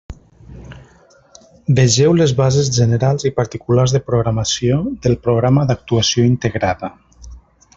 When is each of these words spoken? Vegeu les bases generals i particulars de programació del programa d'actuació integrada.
Vegeu 1.79 2.15
les 2.21 2.33
bases 2.39 2.71
generals 2.77 3.27
i 3.31 3.33
particulars 3.41 3.93
de 3.97 4.01
programació 4.07 4.81
del 5.05 5.19
programa 5.29 5.67
d'actuació 5.73 6.27
integrada. 6.31 6.91